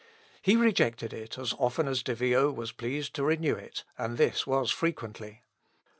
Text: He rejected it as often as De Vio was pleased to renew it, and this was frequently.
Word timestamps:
He 0.41 0.55
rejected 0.55 1.13
it 1.13 1.37
as 1.37 1.53
often 1.59 1.87
as 1.87 2.01
De 2.01 2.15
Vio 2.15 2.49
was 2.51 2.71
pleased 2.71 3.13
to 3.13 3.23
renew 3.23 3.53
it, 3.53 3.83
and 3.99 4.17
this 4.17 4.47
was 4.47 4.71
frequently. 4.71 5.43